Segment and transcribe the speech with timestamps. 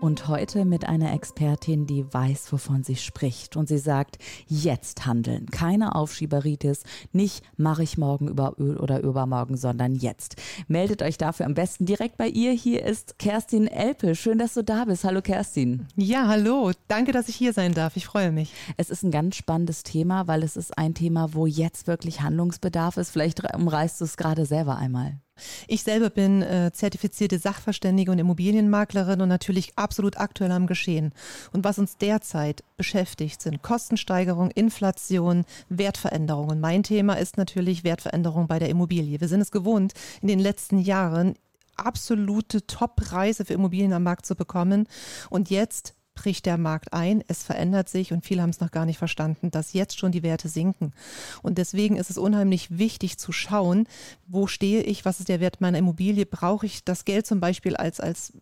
[0.00, 3.54] Und heute mit einer Expertin, die weiß, wovon sie spricht.
[3.54, 5.44] Und sie sagt, jetzt handeln.
[5.50, 6.84] Keine Aufschieberitis.
[7.12, 10.36] Nicht mache ich morgen über oder übermorgen, sondern jetzt.
[10.68, 12.52] Meldet euch dafür am besten direkt bei ihr.
[12.52, 14.14] Hier ist Kerstin Elpe.
[14.14, 15.04] Schön, dass du da bist.
[15.04, 15.86] Hallo Kerstin.
[15.96, 16.72] Ja, hallo.
[16.88, 17.96] Danke, dass ich hier sein darf.
[17.96, 18.54] Ich freue mich.
[18.78, 22.96] Es ist ein ganz spannendes Thema, weil es ist ein Thema, wo jetzt wirklich Handlungsbedarf
[22.96, 23.10] ist.
[23.10, 25.20] Vielleicht umreißt du es gerade selber einmal.
[25.68, 31.12] Ich selber bin äh, zertifizierte Sachverständige und Immobilienmaklerin und natürlich absolut aktuell am Geschehen.
[31.52, 36.48] Und was uns derzeit beschäftigt, sind Kostensteigerung, Inflation, Wertveränderung.
[36.48, 39.20] Und mein Thema ist natürlich Wertveränderung bei der Immobilie.
[39.20, 41.34] Wir sind es gewohnt, in den letzten Jahren
[41.76, 44.86] absolute Top-Preise für Immobilien am Markt zu bekommen.
[45.30, 48.84] Und jetzt bricht der Markt ein, es verändert sich und viele haben es noch gar
[48.84, 50.92] nicht verstanden, dass jetzt schon die Werte sinken.
[51.40, 53.88] Und deswegen ist es unheimlich wichtig zu schauen,
[54.26, 57.74] wo stehe ich, was ist der Wert meiner Immobilie, brauche ich das Geld zum Beispiel
[57.74, 58.34] als, als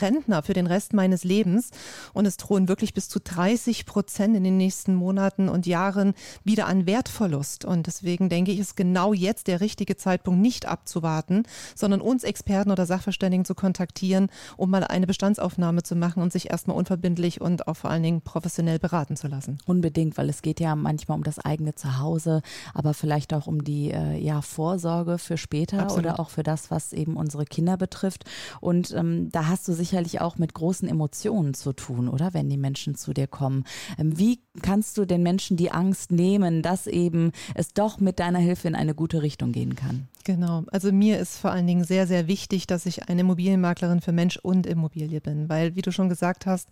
[0.00, 1.70] Rentner für den Rest meines Lebens
[2.14, 6.66] und es drohen wirklich bis zu 30 Prozent in den nächsten Monaten und Jahren wieder
[6.66, 7.64] an Wertverlust.
[7.64, 11.42] Und deswegen denke ich, ist genau jetzt der richtige Zeitpunkt, nicht abzuwarten,
[11.74, 16.50] sondern uns Experten oder Sachverständigen zu kontaktieren, um mal eine Bestandsaufnahme zu machen und sich
[16.50, 19.58] erstmal unverbindlich und auch vor allen Dingen professionell beraten zu lassen.
[19.66, 23.90] Unbedingt, weil es geht ja manchmal um das eigene Zuhause, aber vielleicht auch um die
[23.90, 26.06] äh, ja, Vorsorge für später Absolut.
[26.06, 28.24] oder auch für das, was eben unsere Kinder betrifft.
[28.60, 32.34] Und ähm, da hast du sicherlich auch mit großen Emotionen zu tun, oder?
[32.34, 33.64] Wenn die Menschen zu dir kommen.
[33.98, 38.38] Ähm, wie kannst du den Menschen die Angst nehmen, dass eben es doch mit deiner
[38.38, 40.08] Hilfe in eine gute Richtung gehen kann?
[40.24, 40.62] Genau.
[40.70, 44.36] Also mir ist vor allen Dingen sehr, sehr wichtig, dass ich eine Immobilienmaklerin für Mensch
[44.36, 46.68] und Immobilie bin, weil, wie du schon gesagt hast,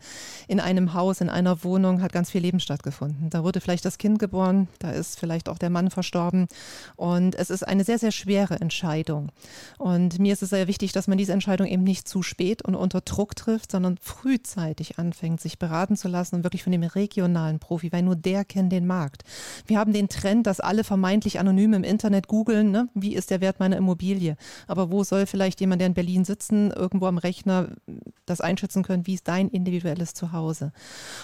[0.46, 3.28] in einem Haus, in einer Wohnung hat ganz viel Leben stattgefunden.
[3.28, 6.46] Da wurde vielleicht das Kind geboren, da ist vielleicht auch der Mann verstorben
[6.94, 9.32] und es ist eine sehr, sehr schwere Entscheidung.
[9.78, 12.76] Und mir ist es sehr wichtig, dass man diese Entscheidung eben nicht zu spät und
[12.76, 17.58] unter Druck trifft, sondern frühzeitig anfängt, sich beraten zu lassen und wirklich von dem regionalen
[17.58, 19.24] Profi, weil nur der kennt den Markt.
[19.66, 22.88] Wir haben den Trend, dass alle vermeintlich anonym im Internet googeln, ne?
[22.94, 24.36] wie ist der Wert meiner Immobilie?
[24.66, 27.70] Aber wo soll vielleicht jemand, der in Berlin sitzen, irgendwo am Rechner
[28.26, 30.72] das einschätzen können, wie ist dein individuelles Zuhause?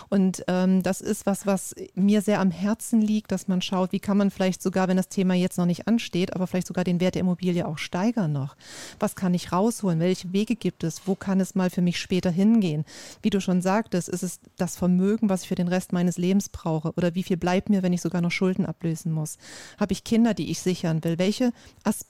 [0.09, 4.01] Und ähm, das ist was, was mir sehr am Herzen liegt, dass man schaut, wie
[4.01, 7.01] kann man vielleicht sogar, wenn das Thema jetzt noch nicht ansteht, aber vielleicht sogar den
[7.01, 8.57] Wert der Immobilie auch steigern noch.
[8.99, 10.01] Was kann ich rausholen?
[10.01, 11.07] Welche Wege gibt es?
[11.07, 12.85] Wo kann es mal für mich später hingehen.
[13.23, 16.49] Wie du schon sagtest, ist es das Vermögen, was ich für den Rest meines Lebens
[16.49, 19.39] brauche oder wie viel bleibt mir, wenn ich sogar noch Schulden ablösen muss?
[19.79, 21.19] Habe ich Kinder, die ich sichern will?
[21.19, 21.53] Welche
[21.83, 22.06] Aspekte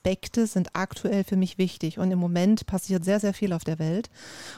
[0.47, 1.99] sind aktuell für mich wichtig?
[1.99, 4.09] Und im Moment passiert sehr, sehr viel auf der Welt.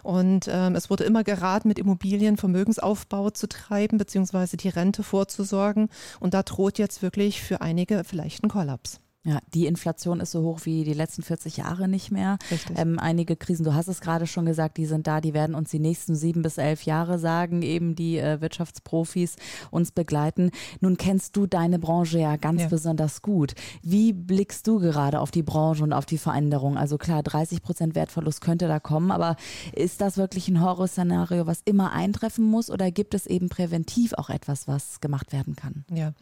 [0.03, 5.89] Und ähm, es wurde immer geraten, mit Immobilien Vermögensaufbau zu treiben, beziehungsweise die Rente vorzusorgen.
[6.21, 9.01] Und da droht jetzt wirklich für einige vielleicht ein Kollaps.
[9.29, 12.39] Ja, die Inflation ist so hoch wie die letzten 40 Jahre nicht mehr.
[12.75, 15.71] Ähm, einige Krisen, du hast es gerade schon gesagt, die sind da, die werden uns
[15.71, 19.37] die nächsten sieben bis elf Jahre sagen, eben die äh, Wirtschaftsprofis
[19.71, 20.51] uns begleiten.
[20.81, 22.69] Nun kennst du deine Branche ja ganz ja.
[22.69, 23.53] besonders gut.
[23.83, 26.79] Wie blickst du gerade auf die Branche und auf die Veränderung?
[26.79, 29.37] Also klar, 30 Prozent Wertverlust könnte da kommen, aber
[29.75, 34.31] ist das wirklich ein Horrorszenario, was immer eintreffen muss oder gibt es eben präventiv auch
[34.31, 35.85] etwas, was gemacht werden kann?
[35.93, 36.15] Ja,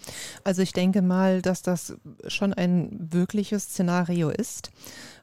[0.42, 1.96] also ich denke mal, dass das
[2.26, 4.70] schon ein wirkliches Szenario ist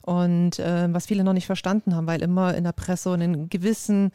[0.01, 3.49] und äh, was viele noch nicht verstanden haben, weil immer in der Presse und in
[3.49, 4.11] gewissen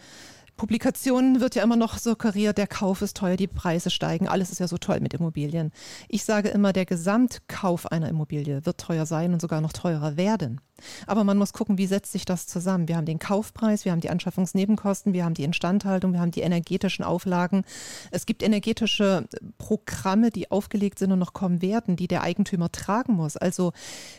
[0.59, 4.59] Publikationen wird ja immer noch suggeriert, der Kauf ist teuer, die Preise steigen, alles ist
[4.59, 5.71] ja so toll mit Immobilien.
[6.09, 10.61] Ich sage immer, der Gesamtkauf einer Immobilie wird teuer sein und sogar noch teurer werden.
[11.07, 12.89] Aber man muss gucken, wie setzt sich das zusammen.
[12.89, 16.41] Wir haben den Kaufpreis, wir haben die Anschaffungsnebenkosten, wir haben die Instandhaltung, wir haben die
[16.41, 17.65] energetischen Auflagen.
[18.11, 23.15] Es gibt energetische Programme, die aufgelegt sind und noch kommen werden, die der Eigentümer tragen
[23.15, 23.37] muss.
[23.37, 23.73] Also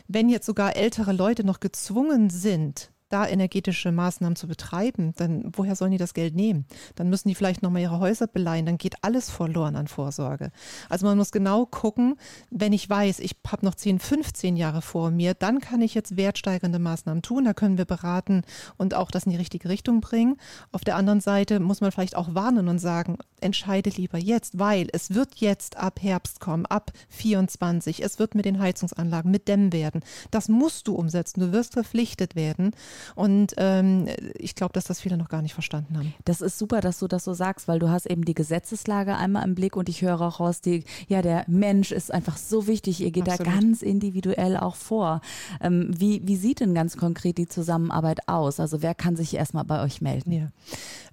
[0.08, 5.76] wenn jetzt sogar ältere Leute noch gezwungen sind, da energetische Maßnahmen zu betreiben, dann woher
[5.76, 6.64] sollen die das Geld nehmen?
[6.94, 10.52] Dann müssen die vielleicht nochmal ihre Häuser beleihen, dann geht alles verloren an Vorsorge.
[10.88, 12.16] Also man muss genau gucken,
[12.50, 16.16] wenn ich weiß, ich habe noch 10, 15 Jahre vor mir, dann kann ich jetzt
[16.16, 18.42] wertsteigernde Maßnahmen tun, da können wir beraten
[18.76, 20.36] und auch das in die richtige Richtung bringen.
[20.70, 24.88] Auf der anderen Seite muss man vielleicht auch warnen und sagen, entscheide lieber jetzt, weil
[24.92, 29.72] es wird jetzt ab Herbst kommen, ab 24, es wird mit den Heizungsanlagen, mit Dämmen
[29.72, 30.02] werden.
[30.30, 32.72] Das musst du umsetzen, du wirst verpflichtet werden
[33.14, 36.14] Und ähm, ich glaube, dass das viele noch gar nicht verstanden haben.
[36.24, 39.44] Das ist super, dass du das so sagst, weil du hast eben die Gesetzeslage einmal
[39.44, 43.00] im Blick und ich höre auch raus, die, ja, der Mensch ist einfach so wichtig.
[43.00, 43.46] Ihr geht Absolut.
[43.46, 45.20] da ganz individuell auch vor.
[45.60, 48.60] Ähm, wie, wie sieht denn ganz konkret die Zusammenarbeit aus?
[48.60, 50.32] Also wer kann sich erstmal bei euch melden?
[50.32, 50.48] Ja.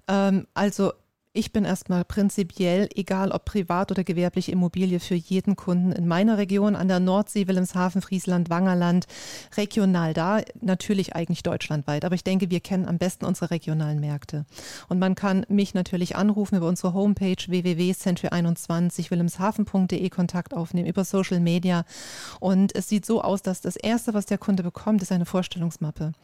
[0.08, 0.92] Ähm, also
[1.38, 6.36] ich bin erstmal prinzipiell, egal ob privat oder gewerbliche Immobilie, für jeden Kunden in meiner
[6.36, 9.06] Region an der Nordsee, Wilhelmshaven, Friesland, Wangerland,
[9.56, 12.04] regional da, natürlich eigentlich deutschlandweit.
[12.04, 14.46] Aber ich denke, wir kennen am besten unsere regionalen Märkte.
[14.88, 21.38] Und man kann mich natürlich anrufen über unsere Homepage www.century21 wilhelmshaven.de Kontakt aufnehmen, über Social
[21.38, 21.84] Media.
[22.40, 26.14] Und es sieht so aus, dass das Erste, was der Kunde bekommt, ist eine Vorstellungsmappe.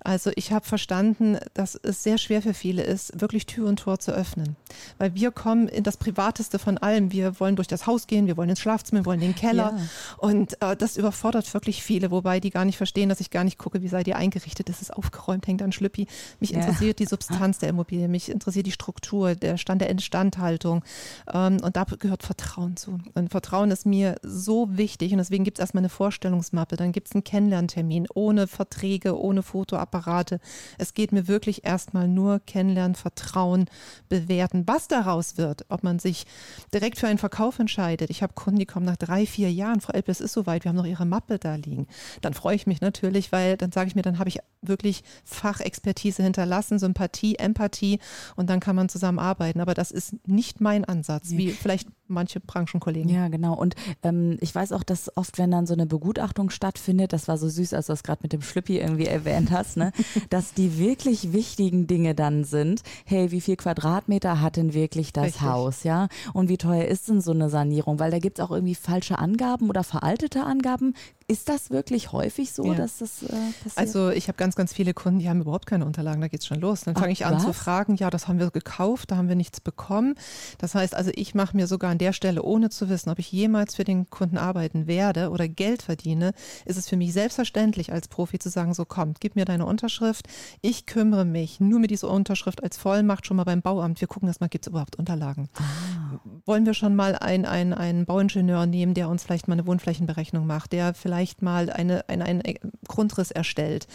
[0.00, 3.98] Also ich habe verstanden, dass es sehr schwer für viele ist, wirklich Tür und Tor
[3.98, 4.53] zu öffnen.
[4.98, 7.12] Weil wir kommen in das Privateste von allem.
[7.12, 9.74] Wir wollen durch das Haus gehen, wir wollen ins Schlafzimmer, wir wollen in den Keller.
[9.76, 9.86] Ja.
[10.18, 13.58] Und äh, das überfordert wirklich viele, wobei die gar nicht verstehen, dass ich gar nicht
[13.58, 16.06] gucke, wie seid ihr eingerichtet, ist es aufgeräumt, hängt an Schlüppi.
[16.40, 16.58] Mich ja.
[16.58, 20.84] interessiert die Substanz der Immobilie, mich interessiert die Struktur, der Stand der Instandhaltung.
[21.32, 22.98] Ähm, und da gehört Vertrauen zu.
[23.14, 27.08] Und Vertrauen ist mir so wichtig und deswegen gibt es erstmal eine Vorstellungsmappe, dann gibt
[27.08, 30.40] es einen Kennenlerntermin ohne Verträge, ohne Fotoapparate.
[30.78, 33.66] Es geht mir wirklich erstmal nur Kennenlernen, Vertrauen,
[34.08, 36.26] bewerten bewerten, was daraus wird, ob man sich
[36.72, 38.10] direkt für einen Verkauf entscheidet.
[38.10, 40.70] Ich habe Kunden, die kommen nach drei, vier Jahren, Frau Elpe, es ist soweit, wir
[40.70, 41.86] haben noch Ihre Mappe da liegen.
[42.20, 46.22] Dann freue ich mich natürlich, weil dann sage ich mir, dann habe ich wirklich Fachexpertise
[46.22, 48.00] hinterlassen, Sympathie, Empathie
[48.34, 49.60] und dann kann man zusammenarbeiten.
[49.60, 53.08] Aber das ist nicht mein Ansatz, wie vielleicht manche Branchenkollegen.
[53.08, 53.54] Ja, genau.
[53.54, 57.38] Und ähm, ich weiß auch, dass oft, wenn dann so eine Begutachtung stattfindet, das war
[57.38, 59.92] so süß, als du das gerade mit dem Schlüppi irgendwie erwähnt hast, ne,
[60.30, 65.26] dass die wirklich wichtigen Dinge dann sind, hey, wie viel Quadratmeter hat denn wirklich das
[65.26, 65.42] Richtig.
[65.42, 66.08] Haus, ja?
[66.32, 67.98] Und wie teuer ist denn so eine Sanierung?
[67.98, 70.94] Weil da gibt es auch irgendwie falsche Angaben oder veraltete Angaben.
[71.26, 72.74] Ist das wirklich häufig so, ja.
[72.74, 73.78] dass das äh, passiert?
[73.78, 76.46] Also ich habe ganz, ganz viele Kunden, die haben überhaupt keine Unterlagen, da geht es
[76.46, 76.82] schon los.
[76.82, 77.44] Dann fange ich an was?
[77.44, 80.16] zu fragen, ja, das haben wir gekauft, da haben wir nichts bekommen.
[80.58, 83.32] Das heißt also, ich mache mir sogar an der Stelle, ohne zu wissen, ob ich
[83.32, 86.34] jemals für den Kunden arbeiten werde oder Geld verdiene,
[86.66, 90.26] ist es für mich selbstverständlich als Profi zu sagen, so kommt, gib mir deine Unterschrift,
[90.60, 93.98] ich kümmere mich nur mit dieser Unterschrift als Vollmacht schon mal beim Bauamt.
[93.98, 95.48] Wir gucken erstmal, gibt es überhaupt Unterlagen.
[95.54, 96.18] Ah.
[96.44, 100.72] Wollen wir schon mal einen, einen Bauingenieur nehmen, der uns vielleicht mal eine Wohnflächenberechnung macht,
[100.72, 102.42] der vielleicht vielleicht mal eine, eine, einen
[102.88, 103.86] Grundriss erstellt.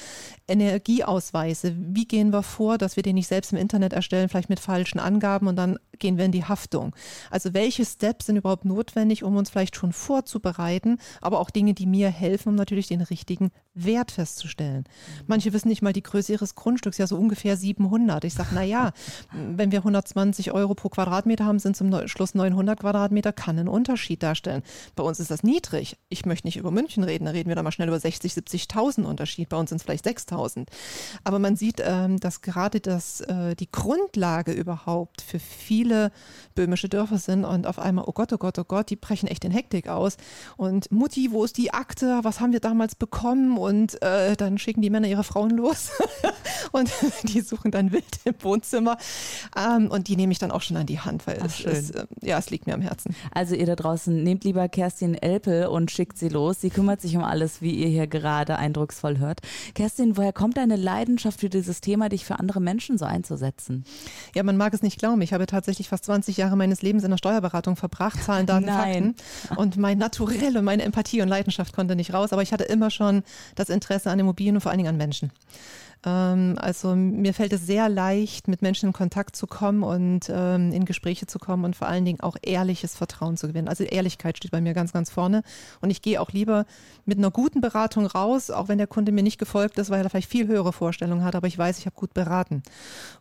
[0.48, 4.62] Energieausweise, wie gehen wir vor, dass wir den nicht selbst im Internet erstellen, vielleicht mit
[4.62, 6.96] falschen Angaben und dann gehen wir in die Haftung.
[7.30, 11.86] Also welche Steps sind überhaupt notwendig, um uns vielleicht schon vorzubereiten, aber auch Dinge, die
[11.86, 14.86] mir helfen, um natürlich den richtigen Wert festzustellen.
[15.28, 18.24] Manche wissen nicht mal die Größe ihres Grundstücks, ja so ungefähr 700.
[18.24, 18.92] Ich sage, naja,
[19.34, 24.24] wenn wir 120 Euro pro Quadratmeter haben, sind zum Schluss 900 Quadratmeter, kann einen Unterschied
[24.24, 24.64] darstellen.
[24.96, 25.98] Bei uns ist das niedrig.
[26.10, 29.04] Ich möchte nicht über München reden, da reden wir da mal schnell über 60, 70.000
[29.04, 29.50] Unterschied.
[29.50, 30.68] Bei uns sind es vielleicht 6.000.
[31.24, 35.89] Aber man sieht, ähm, dass gerade das äh, die Grundlage überhaupt für viele
[36.56, 39.46] böhmische Dörfer sind und auf einmal, oh Gott, oh Gott, oh Gott, die brechen echt
[39.46, 40.18] in Hektik aus.
[40.58, 42.20] Und Mutti, wo ist die Akte?
[42.24, 43.58] Was haben wir damals bekommen?
[43.58, 45.92] Und äh, dann schicken die Männer ihre Frauen los
[46.72, 46.92] und
[47.24, 48.98] die suchen dann wild im Wohnzimmer.
[49.56, 51.96] Ähm, und die nehme ich dann auch schon an die Hand, weil Ach, es, ist,
[51.96, 53.16] äh, ja, es liegt mir am Herzen.
[53.32, 56.62] Also ihr da draußen, nehmt lieber Kerstin Elpel und schickt sie los.
[56.62, 59.42] Sie kümmert sich um alles, wie ihr hier gerade eindrucksvoll hört.
[59.76, 63.84] Kerstin, woher kommt deine Leidenschaft für dieses Thema, dich für andere Menschen so einzusetzen?
[64.36, 65.22] Ja, man mag es nicht glauben.
[65.22, 69.16] Ich habe tatsächlich fast 20 Jahre meines Lebens in der Steuerberatung verbracht, Zahlen, Daten, Nein.
[69.16, 69.58] Fakten.
[69.58, 72.34] Und mein Naturell und meine Empathie und Leidenschaft konnte nicht raus.
[72.34, 73.24] Aber ich hatte immer schon
[73.56, 75.32] das Interesse an Immobilien und vor allen Dingen an Menschen.
[76.06, 80.72] Ähm, also mir fällt es sehr leicht, mit Menschen in Kontakt zu kommen und ähm,
[80.72, 83.68] in Gespräche zu kommen und vor allen Dingen auch ehrliches Vertrauen zu gewinnen.
[83.68, 85.44] Also Ehrlichkeit steht bei mir ganz, ganz vorne.
[85.82, 86.66] Und ich gehe auch lieber
[87.06, 90.10] mit einer guten Beratung raus, auch wenn der Kunde mir nicht gefolgt ist, weil er
[90.10, 92.64] vielleicht viel höhere Vorstellungen hat, aber ich weiß, ich habe gut beraten.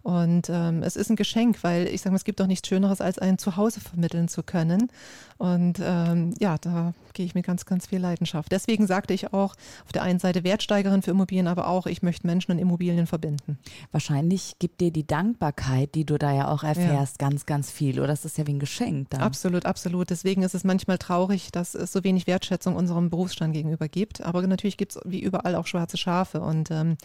[0.02, 3.00] Und ähm, es ist ein Geschenk, weil ich sage mal, es gibt doch nichts Schöneres,
[3.00, 4.90] als ein Zuhause vermitteln zu können.
[5.38, 8.50] Und ähm, ja, da gehe ich mit ganz, ganz viel Leidenschaft.
[8.52, 9.54] Deswegen sagte ich auch
[9.85, 13.59] auf der einen Seite Wertsteigerin für Immobilien, aber auch, ich möchte Menschen und Immobilien verbinden.
[13.93, 17.29] Wahrscheinlich gibt dir die Dankbarkeit, die du da ja auch erfährst, ja.
[17.29, 17.99] ganz, ganz viel.
[17.99, 19.11] Oder das ist ja wie ein Geschenk.
[19.11, 19.23] Dann.
[19.23, 20.11] Absolut, absolut.
[20.11, 24.21] Deswegen ist es manchmal traurig, dass es so wenig Wertschätzung unserem Berufsstand gegenüber gibt.
[24.21, 26.41] Aber natürlich gibt es wie überall auch schwarze Schafe.
[26.41, 26.97] Und ähm,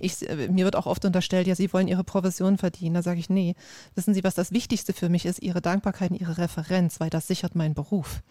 [0.00, 2.94] ich, mir wird auch oft unterstellt, ja, Sie wollen Ihre Provision verdienen.
[2.94, 3.54] Da sage ich, nee,
[3.94, 5.40] wissen Sie, was das Wichtigste für mich ist?
[5.42, 8.22] Ihre Dankbarkeit und Ihre Referenz, weil das sichert meinen Beruf.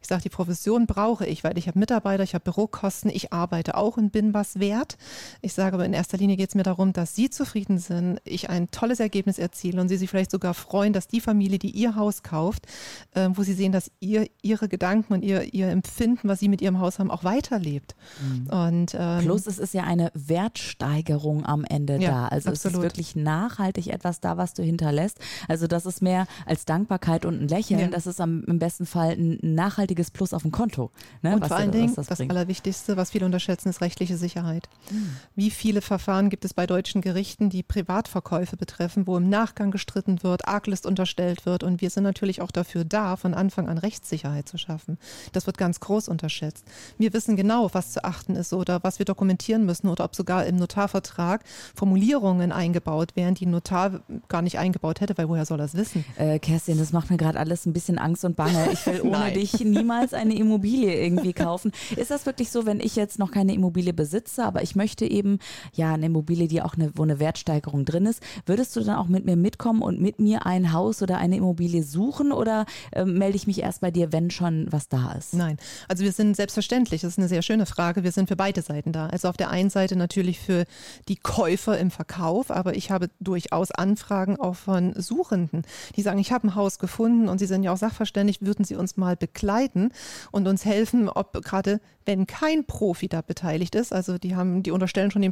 [0.00, 3.76] Ich sage, die Provision brauche ich, weil ich habe Mitarbeiter, ich habe Bürokosten, ich arbeite
[3.76, 4.96] auch und bin was wert.
[5.40, 8.20] Ich sage aber in erster Linie, Linie geht es mir darum, dass Sie zufrieden sind,
[8.24, 11.70] ich ein tolles Ergebnis erziele und Sie sich vielleicht sogar freuen, dass die Familie, die
[11.70, 12.66] Ihr Haus kauft,
[13.14, 16.60] äh, wo Sie sehen, dass ihr Ihre Gedanken und Ihr, ihr Empfinden, was Sie mit
[16.60, 17.96] Ihrem Haus haben, auch weiterlebt.
[18.20, 18.46] Mhm.
[18.50, 22.28] Und, ähm, Plus es ist ja eine Wertsteigerung am Ende ja, da.
[22.28, 22.74] Also absolut.
[22.74, 25.18] es ist wirklich nachhaltig etwas da, was du hinterlässt.
[25.48, 27.80] Also das ist mehr als Dankbarkeit und ein Lächeln.
[27.80, 27.86] Ja.
[27.86, 30.90] Das ist am, im besten Fall ein nachhaltiges Plus auf dem Konto.
[31.22, 34.68] Ne, und vor allen Dingen, das, das Allerwichtigste, was viele unterschätzen, ist rechtliche Sicherheit.
[34.90, 35.16] Mhm.
[35.34, 40.22] Wie viele Verfahren gibt es bei deutschen Gerichten, die Privatverkäufe betreffen, wo im Nachgang gestritten
[40.22, 44.48] wird, Arglist unterstellt wird und wir sind natürlich auch dafür da, von Anfang an Rechtssicherheit
[44.48, 44.98] zu schaffen.
[45.32, 46.64] Das wird ganz groß unterschätzt.
[46.98, 50.44] Wir wissen genau, was zu achten ist oder was wir dokumentieren müssen oder ob sogar
[50.46, 51.44] im Notarvertrag
[51.74, 56.04] Formulierungen eingebaut werden, die ein Notar gar nicht eingebaut hätte, weil woher soll das wissen?
[56.16, 58.70] Äh, Kerstin, das macht mir gerade alles ein bisschen Angst und Bange.
[58.72, 61.72] Ich will ohne dich niemals eine Immobilie irgendwie kaufen.
[61.96, 65.38] Ist das wirklich so, wenn ich jetzt noch keine Immobilie besitze, aber ich möchte eben
[65.74, 69.08] ja eine Immobilie, die auch eine, wo eine Wertsteigerung drin ist, würdest du dann auch
[69.08, 73.36] mit mir mitkommen und mit mir ein Haus oder eine Immobilie suchen oder äh, melde
[73.36, 75.34] ich mich erst bei dir, wenn schon was da ist?
[75.34, 75.56] Nein,
[75.88, 78.92] also wir sind selbstverständlich, das ist eine sehr schöne Frage, wir sind für beide Seiten
[78.92, 79.06] da.
[79.06, 80.64] Also auf der einen Seite natürlich für
[81.08, 85.62] die Käufer im Verkauf, aber ich habe durchaus Anfragen auch von Suchenden,
[85.96, 88.76] die sagen, ich habe ein Haus gefunden und sie sind ja auch sachverständig, würden sie
[88.76, 89.90] uns mal begleiten
[90.30, 94.70] und uns helfen, ob gerade wenn kein Profi da beteiligt ist, also die haben, die
[94.70, 95.30] unterstellen schon den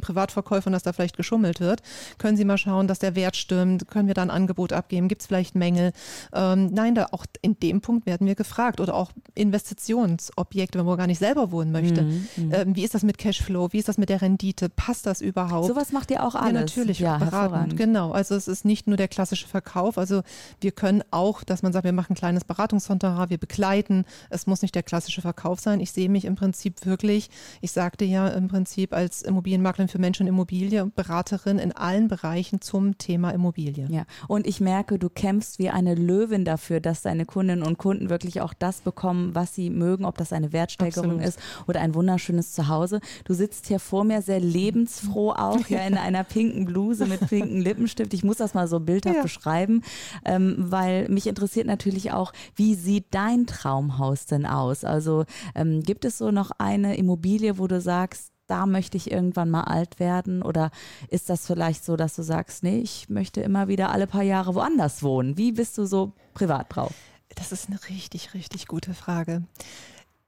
[0.67, 1.81] Privatverkäufern, dass da vielleicht geschummelt wird,
[2.17, 5.21] können Sie mal schauen, dass der Wert stimmt, können wir da ein Angebot abgeben, gibt
[5.21, 5.91] es vielleicht Mängel?
[6.33, 10.97] Ähm, nein, da auch in dem Punkt werden wir gefragt oder auch Investitionsobjekte, wenn man
[10.97, 12.03] gar nicht selber wohnen möchte.
[12.03, 13.69] Mhm, mhm, ähm, wie ist das mit Cashflow?
[13.71, 14.69] Wie ist das mit der Rendite?
[14.69, 15.67] Passt das überhaupt?
[15.67, 16.53] Sowas macht ihr auch alles.
[16.53, 17.77] Ja, natürlich, ja, beratend.
[17.77, 20.21] Genau, also es ist nicht nur der klassische Verkauf, also
[20.61, 24.05] wir können auch, dass man sagt, wir machen ein kleines Beratungshonorar, wir begleiten.
[24.29, 25.79] Es muss nicht der klassische Verkauf sein.
[25.79, 27.29] Ich sehe mich im Prinzip wirklich,
[27.61, 32.61] ich sagte ja im Prinzip als Immobilienmaklerin für Menschen und Immobilie, Beraterin in allen Bereichen
[32.61, 33.87] zum Thema Immobilie.
[33.89, 38.09] Ja, und ich merke, du kämpfst wie eine Löwin dafür, dass deine Kundinnen und Kunden
[38.09, 41.27] wirklich auch das bekommen, was sie mögen, ob das eine Wertsteigerung Absolut.
[41.27, 43.01] ist oder ein wunderschönes Zuhause.
[43.25, 47.59] Du sitzt hier vor mir sehr lebensfroh auch, ja, in einer pinken Bluse mit pinken
[47.59, 48.13] Lippenstift.
[48.13, 49.21] Ich muss das mal so bildhaft ja.
[49.23, 49.83] beschreiben,
[50.23, 54.85] ähm, weil mich interessiert natürlich auch, wie sieht dein Traumhaus denn aus?
[54.85, 55.25] Also
[55.55, 59.63] ähm, gibt es so noch eine Immobilie, wo du sagst, da möchte ich irgendwann mal
[59.63, 60.41] alt werden?
[60.41, 60.71] Oder
[61.09, 64.55] ist das vielleicht so, dass du sagst, nee, ich möchte immer wieder alle paar Jahre
[64.55, 65.37] woanders wohnen?
[65.37, 66.93] Wie bist du so privat drauf?
[67.35, 69.43] Das ist eine richtig, richtig gute Frage.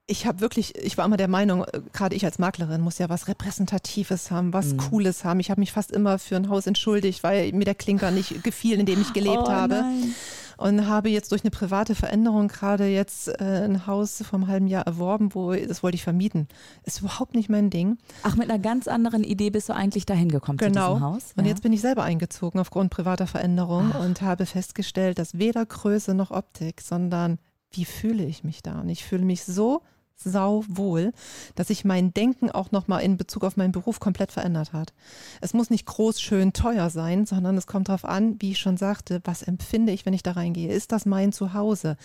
[0.06, 3.08] Ich habe wirklich, ich war immer der Meinung, äh, gerade ich als Maklerin muss ja
[3.08, 4.78] was Repräsentatives haben, was mhm.
[4.78, 5.40] Cooles haben.
[5.40, 8.80] Ich habe mich fast immer für ein Haus entschuldigt, weil mir der Klinker nicht gefiel,
[8.80, 9.74] in dem ich gelebt oh, habe.
[9.74, 10.14] Nein
[10.60, 14.86] und habe jetzt durch eine private Veränderung gerade jetzt äh, ein Haus vom halben Jahr
[14.86, 16.48] erworben, wo das wollte ich vermieten.
[16.84, 17.96] Ist überhaupt nicht mein Ding.
[18.22, 20.88] Ach, mit einer ganz anderen Idee bist du eigentlich dahin gekommen genau.
[20.88, 21.32] zu diesem Haus.
[21.36, 24.00] Und jetzt bin ich selber eingezogen aufgrund privater Veränderung Ach.
[24.00, 27.38] und habe festgestellt, dass weder Größe noch Optik, sondern
[27.70, 28.80] wie fühle ich mich da?
[28.80, 29.80] Und ich fühle mich so
[30.22, 31.12] sau wohl,
[31.54, 34.92] dass sich mein Denken auch nochmal in Bezug auf meinen Beruf komplett verändert hat.
[35.40, 38.76] Es muss nicht groß, schön, teuer sein, sondern es kommt darauf an, wie ich schon
[38.76, 40.72] sagte, was empfinde ich, wenn ich da reingehe?
[40.72, 41.96] Ist das mein Zuhause?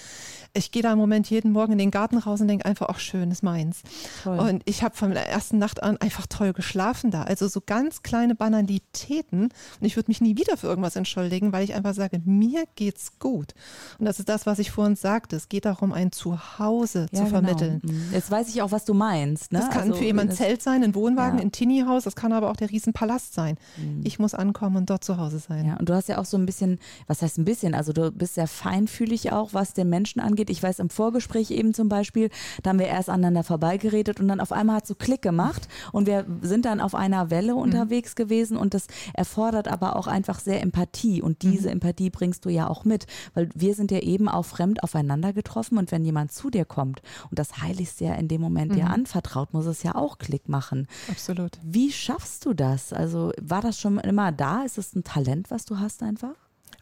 [0.53, 2.99] Ich gehe da im Moment jeden Morgen in den Garten raus und denke einfach, ach
[2.99, 3.81] schön, ist meins.
[4.23, 4.39] Toll.
[4.39, 7.23] Und ich habe von der ersten Nacht an einfach toll geschlafen da.
[7.23, 9.43] Also so ganz kleine Banalitäten.
[9.43, 13.19] Und ich würde mich nie wieder für irgendwas entschuldigen, weil ich einfach sage, mir geht's
[13.19, 13.53] gut.
[13.99, 15.35] Und das ist das, was ich vorhin sagte.
[15.35, 17.29] Es geht darum, ein Zuhause ja, zu genau.
[17.29, 17.81] vermitteln.
[17.83, 18.04] Mhm.
[18.11, 19.51] Jetzt weiß ich auch, was du meinst.
[19.51, 19.59] Ne?
[19.59, 21.45] Das kann also, für jemanden ein Zelt sein, ein Wohnwagen, ja.
[21.45, 23.57] ein Tini-Haus, das kann aber auch der Riesenpalast sein.
[23.77, 24.01] Mhm.
[24.03, 25.65] Ich muss ankommen und dort zu Hause sein.
[25.65, 28.11] Ja, und du hast ja auch so ein bisschen, was heißt ein bisschen, also du
[28.11, 30.49] bist sehr feinfühlig auch, was den Menschen angeht.
[30.49, 32.29] Ich weiß im Vorgespräch eben zum Beispiel,
[32.63, 35.67] da haben wir erst aneinander vorbeigeredet und dann auf einmal hat es so Klick gemacht
[35.91, 37.59] und wir sind dann auf einer Welle mhm.
[37.59, 38.23] unterwegs mhm.
[38.23, 41.73] gewesen und das erfordert aber auch einfach sehr Empathie und diese mhm.
[41.73, 45.77] Empathie bringst du ja auch mit, weil wir sind ja eben auch fremd aufeinander getroffen
[45.77, 48.75] und wenn jemand zu dir kommt und das heiligste ist ja in dem Moment mhm.
[48.75, 50.87] dir anvertraut, muss es ja auch Klick machen.
[51.09, 51.57] Absolut.
[51.63, 52.91] Wie schaffst du das?
[52.91, 54.63] Also war das schon immer da?
[54.63, 56.35] Ist es ein Talent, was du hast einfach?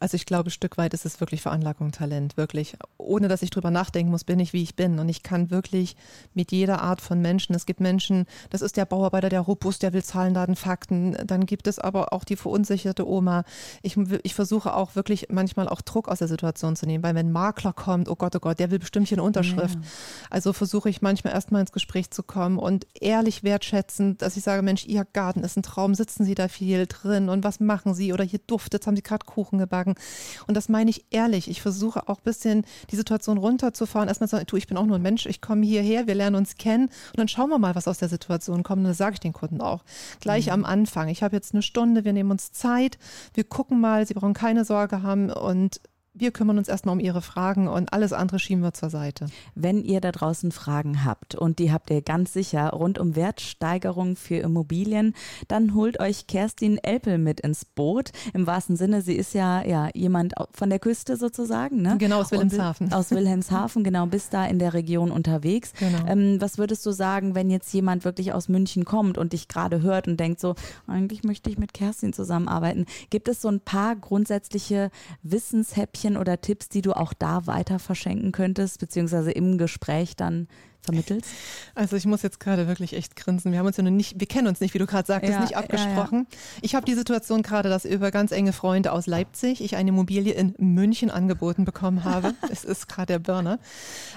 [0.04, 2.76] Also ich glaube, ein Stück weit ist es wirklich Veranlagung, Talent, wirklich.
[2.98, 5.00] Ohne dass ich drüber nachdenken muss, bin ich, wie ich bin.
[5.00, 5.96] Und ich kann wirklich
[6.34, 9.94] mit jeder Art von Menschen, es gibt Menschen, das ist der Bauarbeiter, der robust, der
[9.94, 11.16] will Zahlen, Daten, Fakten.
[11.26, 13.46] Dann gibt es aber auch die verunsicherte Oma.
[13.82, 17.28] Ich, ich versuche auch wirklich manchmal auch Druck aus der Situation zu nehmen, weil wenn
[17.28, 19.76] ein Makler kommt, oh Gott, oh Gott, der will bestimmt hier eine Unterschrift.
[19.76, 19.90] Ja.
[20.30, 24.64] Also versuche ich manchmal erstmal ins Gespräch zu kommen und ehrlich wertschätzend, dass ich sage,
[24.64, 28.12] Mensch, Ihr Garten ist ein Traum, sitzen Sie da viel drin und was machen Sie?
[28.12, 30.46] Oder hier duftet, haben Sie gerade Kuchen gebacken machen.
[30.48, 31.50] Und das meine ich ehrlich.
[31.50, 34.08] Ich versuche auch ein bisschen die Situation runterzufahren.
[34.08, 36.58] Erstmal sagen, du, ich bin auch nur ein Mensch, ich komme hierher, wir lernen uns
[36.58, 38.80] kennen und dann schauen wir mal, was aus der Situation kommt.
[38.80, 39.84] Und das sage ich den Kunden auch.
[40.20, 40.54] Gleich mhm.
[40.54, 41.10] am Anfang.
[41.10, 42.98] Ich habe jetzt eine Stunde, wir nehmen uns Zeit,
[43.34, 45.82] wir gucken mal, sie brauchen keine Sorge haben und
[46.16, 49.26] wir kümmern uns erstmal um Ihre Fragen und alles andere schieben wir zur Seite.
[49.56, 54.16] Wenn ihr da draußen Fragen habt und die habt ihr ganz sicher rund um Wertsteigerung
[54.16, 55.16] für Immobilien,
[55.48, 58.12] dann holt euch Kerstin Elpel mit ins Boot.
[58.34, 61.82] Im wahrsten Sinne, sie ist ja, ja jemand von der Küste sozusagen.
[61.82, 61.96] Ne?
[61.98, 62.88] Genau, aus Wilhelmshaven.
[62.88, 65.74] Und aus Wilhelmshaven, genau, bist da in der Region unterwegs.
[65.80, 66.06] Genau.
[66.08, 69.82] Ähm, was würdest du sagen, wenn jetzt jemand wirklich aus München kommt und dich gerade
[69.82, 70.54] hört und denkt so,
[70.86, 72.86] eigentlich möchte ich mit Kerstin zusammenarbeiten.
[73.10, 74.92] Gibt es so ein paar grundsätzliche
[75.24, 80.48] Wissenshäppchen, Häppchen oder Tipps, die du auch da weiter verschenken könntest, beziehungsweise im Gespräch dann
[80.82, 81.30] vermittelst?
[81.76, 83.52] Also ich muss jetzt gerade wirklich echt grinsen.
[83.52, 85.42] Wir haben uns ja noch nicht, wir kennen uns nicht, wie du gerade sagtest, ja,
[85.42, 86.28] nicht abgesprochen.
[86.30, 86.60] Ja, ja.
[86.62, 90.34] Ich habe die Situation gerade, dass über ganz enge Freunde aus Leipzig ich eine Immobilie
[90.34, 92.34] in München angeboten bekommen habe.
[92.52, 93.60] es ist gerade der Burner.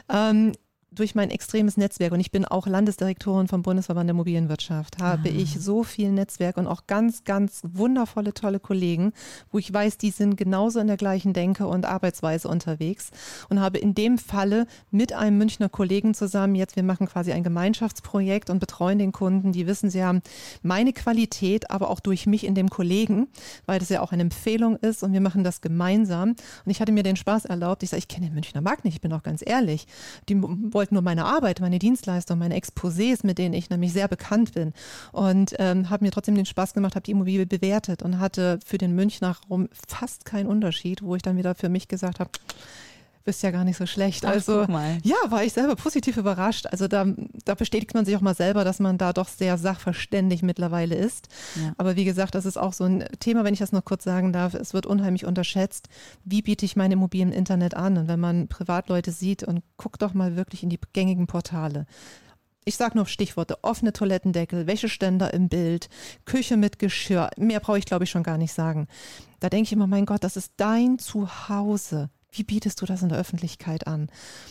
[0.09, 0.53] Ähm,
[0.97, 2.13] durch mein extremes Netzwerk.
[2.13, 5.33] Und ich bin auch Landesdirektorin vom Bundesverband der Mobilienwirtschaft, habe ah.
[5.33, 9.13] ich so viel Netzwerk und auch ganz, ganz wundervolle, tolle Kollegen,
[9.53, 13.11] wo ich weiß, die sind genauso in der gleichen Denke und Arbeitsweise unterwegs.
[13.49, 17.45] Und habe in dem Falle mit einem Münchner Kollegen zusammen jetzt, wir machen quasi ein
[17.45, 20.23] Gemeinschaftsprojekt und betreuen den Kunden, die wissen, sie haben
[20.63, 23.29] meine Qualität, aber auch durch mich in dem Kollegen,
[23.67, 25.03] weil das ja auch eine Empfehlung ist.
[25.03, 26.31] Und wir machen das gemeinsam.
[26.31, 28.95] Und ich hatte mir den Spaß erlaubt, ich sage, ich kenne den Münchner Markt nicht,
[28.95, 29.87] ich bin auch ganz ehrlich,
[30.29, 34.07] die wollten wollten nur meine Arbeit, meine Dienstleistung, meine Exposés, mit denen ich nämlich sehr
[34.07, 34.73] bekannt bin.
[35.11, 38.79] Und ähm, habe mir trotzdem den Spaß gemacht, habe die Immobilie bewertet und hatte für
[38.79, 42.31] den Münchner Raum fast keinen Unterschied, wo ich dann wieder für mich gesagt habe,
[43.27, 44.25] bist ja gar nicht so schlecht.
[44.25, 44.63] Ach, also
[45.03, 46.67] ja, war ich selber positiv überrascht.
[46.67, 47.05] Also da,
[47.45, 51.29] da bestätigt man sich auch mal selber, dass man da doch sehr sachverständig mittlerweile ist.
[51.57, 51.73] Ja.
[51.77, 54.33] Aber wie gesagt, das ist auch so ein Thema, wenn ich das noch kurz sagen
[54.33, 54.55] darf.
[54.55, 55.89] Es wird unheimlich unterschätzt.
[56.25, 57.99] Wie biete ich meine Immobilien im Internet an?
[57.99, 61.87] Und wenn man Privatleute sieht und guckt doch mal wirklich in die gängigen Portale
[62.69, 65.89] ich sage nur Stichworte, offene Toilettendeckel, Wäscheständer im Bild,
[66.25, 68.89] Küche mit Geschirr, mehr brauche ich glaube ich schon gar nicht sagen.
[69.39, 73.09] Da denke ich immer, mein Gott, das ist dein Zuhause wie bietest du das in
[73.09, 74.09] der Öffentlichkeit an?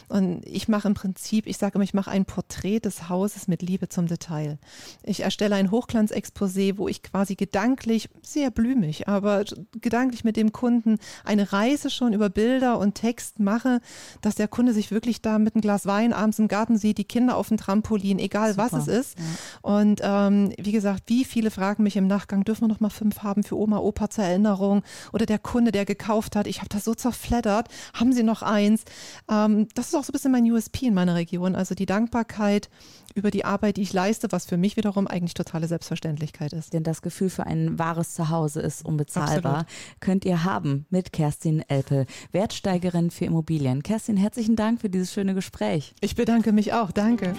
[0.08, 3.62] Und ich mache im Prinzip, ich sage immer, ich mache ein Porträt des Hauses mit
[3.62, 4.58] Liebe zum Detail.
[5.04, 9.44] Ich erstelle ein Hochglanzexposé, wo ich quasi gedanklich, sehr blümig, aber
[9.80, 13.82] gedanklich mit dem Kunden eine Reise schon über Bilder und Text mache,
[14.22, 17.06] dass der Kunde sich wirklich da mit einem Glas Wein abends im Garten sieht, die
[17.06, 18.72] Kinder auf dem Trampolin, egal Super.
[18.72, 19.20] was es ist.
[19.20, 19.26] Ja.
[19.62, 23.22] Und ähm, wie gesagt, wie viele fragen mich im Nachgang, dürfen wir noch mal fünf
[23.22, 24.84] haben für Oma, Opa zur Erinnerung?
[25.14, 28.84] Oder der Kunde, der gekauft hat, ich habe das so zerfleddert haben Sie noch eins?
[29.30, 32.70] Ähm, das ist auch so ein bisschen mein USP in meiner Region, also die Dankbarkeit
[33.16, 36.74] über die Arbeit, die ich leiste, was für mich wiederum eigentlich totale Selbstverständlichkeit ist.
[36.74, 39.60] Denn das Gefühl für ein wahres Zuhause ist unbezahlbar.
[39.60, 40.02] Absolut.
[40.02, 43.84] Könnt ihr haben mit Kerstin Elpel, Wertsteigerin für Immobilien.
[43.84, 45.96] Kerstin, herzlichen Dank für dieses schöne Gespräch.
[46.02, 46.92] Ich bedanke mich auch.
[46.92, 47.34] Danke.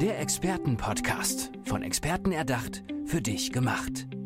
[0.00, 1.50] Der Expertenpodcast.
[1.64, 4.06] Von Experten erdacht, für dich gemacht.